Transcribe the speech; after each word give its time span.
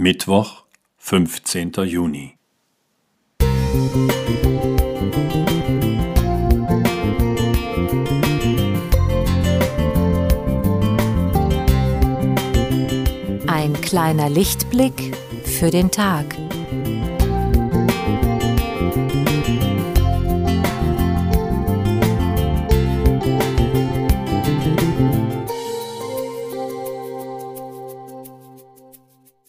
Mittwoch, 0.00 0.62
15. 0.98 1.72
Juni. 1.84 2.36
Ein 13.48 13.72
kleiner 13.80 14.30
Lichtblick 14.30 15.16
für 15.42 15.72
den 15.72 15.90
Tag. 15.90 16.26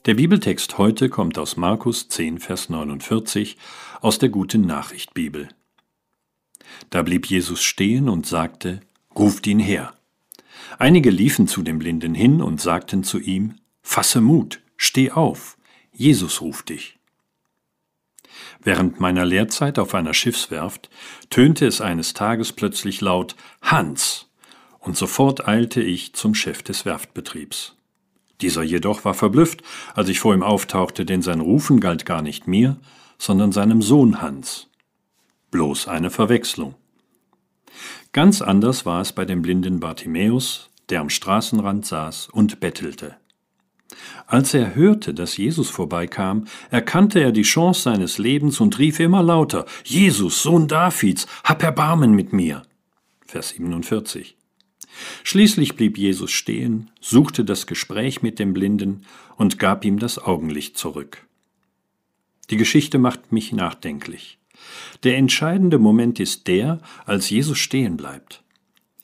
Der 0.10 0.16
Bibeltext 0.16 0.80
heute 0.80 1.08
kommt 1.08 1.38
aus 1.38 1.56
Markus 1.56 2.10
10, 2.10 2.40
Vers 2.40 2.70
49 2.70 3.58
aus 4.02 4.18
der 4.18 4.30
Guten 4.30 4.62
Nachricht 4.62 5.14
Bibel. 5.14 5.50
Da 6.90 7.04
blieb 7.04 7.28
Jesus 7.28 7.62
stehen 7.62 8.10
und 8.10 8.26
sagte, 8.26 8.80
Ruft 9.16 9.46
ihn 9.46 9.60
her. 9.60 9.94
Einige 10.80 11.12
liefen 11.12 11.48
zu 11.48 11.62
dem 11.62 11.78
Blinden 11.78 12.16
hin 12.16 12.42
und 12.42 12.60
sagten 12.60 13.04
zu 13.04 13.20
ihm, 13.20 13.58
Fasse 13.84 14.20
Mut, 14.20 14.62
steh 14.78 15.12
auf, 15.12 15.60
Jesus 15.94 16.42
ruft 16.42 16.70
dich. 16.70 16.98
Während 18.64 19.00
meiner 19.00 19.26
Lehrzeit 19.26 19.78
auf 19.78 19.94
einer 19.94 20.16
Schiffswerft 20.16 20.90
tönte 21.30 21.68
es 21.68 21.82
eines 21.82 22.16
Tages 22.16 22.52
plötzlich 22.52 23.00
laut 23.02 23.36
Hans, 23.62 24.28
und 24.80 24.98
sofort 24.98 25.48
eilte 25.48 25.84
ich 25.84 26.14
zum 26.16 26.34
Chef 26.34 26.64
des 26.64 26.84
Werftbetriebs. 26.84 27.76
Dieser 28.42 28.64
jedoch 28.64 29.04
war 29.06 29.14
verblüfft, 29.14 29.62
als 29.96 30.10
ich 30.10 30.20
vor 30.20 30.34
ihm 30.34 30.44
auftauchte, 30.44 31.06
denn 31.06 31.22
sein 31.22 31.42
Rufen 31.42 31.80
galt 31.80 32.06
gar 32.06 32.22
nicht 32.22 32.48
mir, 32.48 32.78
sondern 33.18 33.52
seinem 33.52 33.82
Sohn 33.82 34.22
Hans. 34.22 34.68
Bloß 35.52 35.88
eine 35.88 36.10
Verwechslung. 36.10 36.76
Ganz 38.14 38.42
anders 38.42 38.86
war 38.86 39.02
es 39.02 39.12
bei 39.12 39.26
dem 39.26 39.42
blinden 39.42 39.80
Bartimäus, 39.80 40.70
der 40.90 41.02
am 41.02 41.10
Straßenrand 41.10 41.86
saß 41.86 42.30
und 42.30 42.60
bettelte. 42.60 43.18
Als 44.28 44.54
er 44.54 44.76
hörte, 44.76 45.14
dass 45.14 45.38
Jesus 45.38 45.70
vorbeikam, 45.70 46.46
erkannte 46.70 47.20
er 47.20 47.32
die 47.32 47.42
Chance 47.42 47.82
seines 47.82 48.18
Lebens 48.18 48.60
und 48.60 48.78
rief 48.80 49.00
immer 49.00 49.24
lauter, 49.24 49.66
Jesus, 49.84 50.44
Sohn 50.44 50.68
Davids, 50.68 51.28
hab 51.44 51.64
Erbarmen 51.64 52.12
mit 52.12 52.32
mir. 52.32 52.62
Vers 53.26 53.50
47. 53.50 54.39
Schließlich 55.24 55.76
blieb 55.76 55.98
Jesus 55.98 56.32
stehen, 56.32 56.92
suchte 57.00 57.46
das 57.46 57.68
Gespräch 57.68 58.22
mit 58.22 58.40
dem 58.40 58.54
Blinden 58.54 59.06
und 59.38 59.60
gab 59.60 59.86
ihm 59.86 60.00
das 60.00 60.20
Augenlicht 60.20 60.78
zurück. 60.78 61.26
Die 62.50 62.58
Geschichte 62.58 62.98
macht 62.98 63.32
mich 63.32 63.54
nachdenklich. 63.54 64.40
Der 65.04 65.18
entscheidende 65.18 65.78
Moment 65.78 66.20
ist 66.20 66.48
der, 66.48 66.80
als 67.06 67.30
Jesus 67.30 67.58
stehen 67.58 67.96
bleibt. 67.96 68.44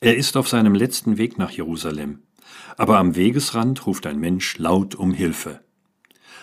Er 0.00 0.16
ist 0.16 0.36
auf 0.36 0.48
seinem 0.48 0.74
letzten 0.74 1.16
Weg 1.16 1.38
nach 1.38 1.50
Jerusalem, 1.50 2.20
aber 2.76 2.98
am 2.98 3.16
Wegesrand 3.16 3.86
ruft 3.86 4.06
ein 4.06 4.18
Mensch 4.18 4.58
laut 4.58 4.94
um 4.94 5.14
Hilfe. 5.14 5.60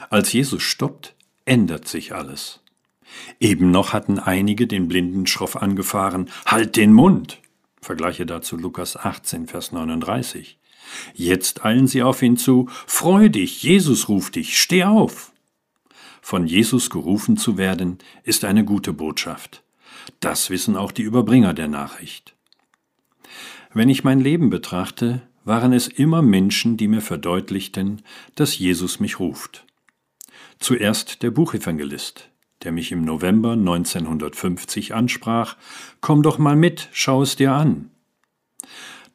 Als 0.10 0.34
Jesus 0.34 0.64
stoppt, 0.64 1.16
ändert 1.46 1.88
sich 1.88 2.16
alles. 2.16 2.62
Eben 3.40 3.70
noch 3.70 3.94
hatten 3.94 4.18
einige 4.18 4.66
den 4.66 4.88
Blinden 4.88 5.28
schroff 5.28 5.56
angefahren, 5.56 6.30
Halt 6.46 6.76
den 6.76 6.94
Mund! 6.94 7.40
Vergleiche 7.84 8.26
dazu 8.26 8.58
Lukas 8.58 8.98
18, 8.98 9.48
Vers 9.48 9.72
39. 9.72 10.58
Jetzt 11.14 11.66
eilen 11.66 11.88
sie 11.88 12.04
auf 12.04 12.22
ihn 12.22 12.38
zu, 12.38 12.68
Freu 12.88 13.30
dich, 13.30 13.64
Jesus 13.64 14.10
ruft 14.10 14.36
dich, 14.36 14.60
steh 14.60 14.84
auf. 14.84 15.32
Von 16.22 16.48
Jesus 16.48 16.90
gerufen 16.90 17.38
zu 17.38 17.58
werden, 17.58 17.98
ist 18.24 18.46
eine 18.46 18.64
gute 18.64 18.94
Botschaft. 18.94 19.64
Das 20.20 20.50
wissen 20.50 20.76
auch 20.76 20.92
die 20.92 21.02
Überbringer 21.04 21.54
der 21.54 21.68
Nachricht. 21.68 22.36
Wenn 23.74 23.90
ich 23.90 24.04
mein 24.04 24.20
Leben 24.20 24.50
betrachte, 24.50 25.22
waren 25.46 25.74
es 25.74 25.88
immer 25.88 26.22
Menschen, 26.22 26.78
die 26.78 26.88
mir 26.88 27.02
verdeutlichten, 27.02 28.02
dass 28.36 28.58
Jesus 28.58 29.00
mich 29.00 29.20
ruft. 29.20 29.66
Zuerst 30.60 31.24
der 31.24 31.32
Buchevangelist, 31.32 32.30
der 32.64 32.72
mich 32.72 32.92
im 32.92 33.04
November 33.04 33.52
1950 33.52 34.94
ansprach, 34.94 35.56
Komm 36.02 36.24
doch 36.24 36.38
mal 36.38 36.56
mit, 36.56 36.90
schau 36.92 37.22
es 37.22 37.36
dir 37.36 37.54
an. 37.54 37.90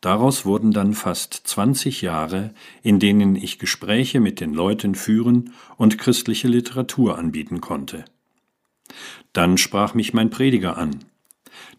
Daraus 0.01 0.45
wurden 0.45 0.73
dann 0.73 0.95
fast 0.95 1.35
20 1.35 2.03
Jahre, 2.03 2.55
in 2.83 3.01
denen 3.01 3.35
ich 3.35 3.59
Gespräche 3.59 4.21
mit 4.21 4.41
den 4.41 4.55
Leuten 4.55 4.95
führen 4.95 5.53
und 5.77 5.99
christliche 5.99 6.47
Literatur 6.47 7.19
anbieten 7.19 7.61
konnte. 7.61 8.05
Dann 9.33 9.59
sprach 9.59 9.95
mich 9.95 10.15
mein 10.15 10.31
Prediger 10.31 10.77
an. 10.77 11.05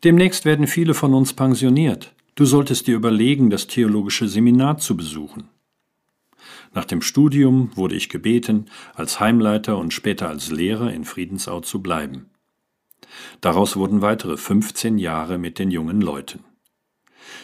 Demnächst 0.03 0.45
werden 0.45 0.67
viele 0.67 0.93
von 0.93 1.13
uns 1.13 1.33
pensioniert. 1.33 2.13
Du 2.35 2.45
solltest 2.45 2.87
dir 2.87 2.95
überlegen, 2.95 3.49
das 3.49 3.67
theologische 3.67 4.27
Seminar 4.27 4.77
zu 4.77 4.97
besuchen. 4.97 5.49
Nach 6.73 6.85
dem 6.85 7.01
Studium 7.01 7.71
wurde 7.75 7.95
ich 7.95 8.09
gebeten, 8.09 8.65
als 8.93 9.19
Heimleiter 9.19 9.77
und 9.77 9.93
später 9.93 10.29
als 10.29 10.51
Lehrer 10.51 10.93
in 10.93 11.03
Friedensau 11.03 11.61
zu 11.61 11.81
bleiben. 11.81 12.29
Daraus 13.41 13.75
wurden 13.75 14.01
weitere 14.01 14.37
15 14.37 14.97
Jahre 14.97 15.37
mit 15.37 15.57
den 15.57 15.71
jungen 15.71 16.01
Leuten. 16.01 16.43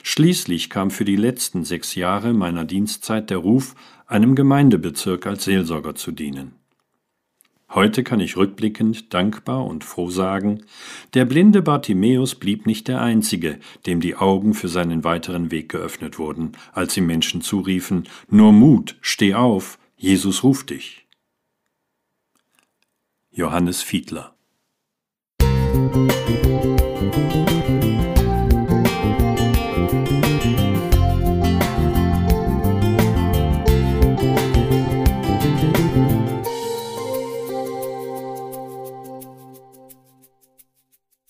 Schließlich 0.03 0.69
kam 0.69 0.91
für 0.91 1.05
die 1.05 1.15
letzten 1.15 1.63
sechs 1.63 1.95
Jahre 1.95 2.33
meiner 2.33 2.65
Dienstzeit 2.65 3.29
der 3.29 3.37
Ruf, 3.37 3.75
einem 4.05 4.35
Gemeindebezirk 4.35 5.25
als 5.25 5.45
Seelsorger 5.45 5.95
zu 5.95 6.11
dienen. 6.11 6.53
Heute 7.75 8.05
kann 8.05 8.21
ich 8.21 8.37
rückblickend 8.37 9.13
dankbar 9.13 9.65
und 9.65 9.83
froh 9.83 10.09
sagen, 10.09 10.63
der 11.13 11.25
blinde 11.25 11.61
Bartimäus 11.61 12.35
blieb 12.35 12.65
nicht 12.65 12.87
der 12.87 13.01
Einzige, 13.01 13.59
dem 13.85 13.99
die 13.99 14.15
Augen 14.15 14.53
für 14.53 14.69
seinen 14.69 15.03
weiteren 15.03 15.51
Weg 15.51 15.67
geöffnet 15.67 16.17
wurden, 16.17 16.53
als 16.71 16.95
ihm 16.95 17.05
Menschen 17.05 17.41
zuriefen, 17.41 18.07
Nur 18.29 18.53
Mut, 18.53 18.95
steh 19.01 19.33
auf, 19.33 19.77
Jesus 19.97 20.41
ruft 20.43 20.69
dich. 20.69 21.05
Johannes 23.29 23.81
Fiedler 23.81 24.34